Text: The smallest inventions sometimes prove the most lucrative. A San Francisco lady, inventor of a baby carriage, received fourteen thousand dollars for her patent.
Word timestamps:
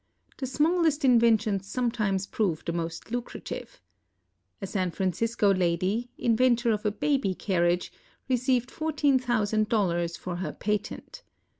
The 0.39 0.47
smallest 0.47 1.05
inventions 1.05 1.67
sometimes 1.67 2.25
prove 2.25 2.65
the 2.65 2.73
most 2.73 3.11
lucrative. 3.11 3.79
A 4.59 4.65
San 4.65 4.89
Francisco 4.89 5.53
lady, 5.53 6.09
inventor 6.17 6.71
of 6.71 6.87
a 6.87 6.91
baby 6.91 7.35
carriage, 7.35 7.91
received 8.27 8.71
fourteen 8.71 9.19
thousand 9.19 9.69
dollars 9.69 10.17
for 10.17 10.37
her 10.37 10.53
patent. 10.53 11.21